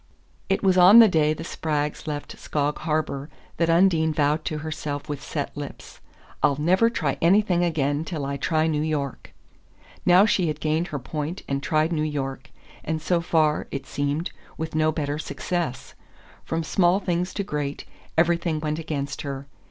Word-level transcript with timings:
It 0.49 0.63
was 0.63 0.79
on 0.79 0.97
the 0.97 1.07
day 1.07 1.31
the 1.31 1.43
Spraggs 1.43 2.07
left 2.07 2.35
Skog 2.35 2.79
Harbour 2.79 3.29
that 3.57 3.69
Undine 3.69 4.11
vowed 4.11 4.43
to 4.45 4.57
herself 4.65 5.07
with 5.07 5.21
set 5.21 5.55
lips: 5.55 5.99
"I'll 6.41 6.55
never 6.55 6.89
try 6.89 7.19
anything 7.21 7.63
again 7.63 8.03
till 8.03 8.25
I 8.25 8.35
try 8.37 8.65
New 8.65 8.81
York." 8.81 9.31
Now 10.03 10.25
she 10.25 10.47
had 10.47 10.59
gained 10.59 10.87
her 10.87 10.97
point 10.97 11.43
and 11.47 11.61
tried 11.61 11.91
New 11.93 12.01
York, 12.01 12.49
and 12.83 12.99
so 12.99 13.21
far, 13.21 13.67
it 13.69 13.85
seemed, 13.85 14.31
with 14.57 14.73
no 14.73 14.91
better 14.91 15.19
success. 15.19 15.93
From 16.45 16.63
small 16.63 16.99
things 16.99 17.31
to 17.35 17.43
great, 17.43 17.85
everything 18.17 18.59
went 18.59 18.79
against 18.79 19.21
her. 19.21 19.45